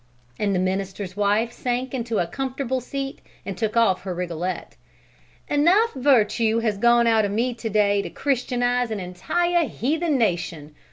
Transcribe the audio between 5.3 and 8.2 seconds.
"Enough virtue has gone out of me to day to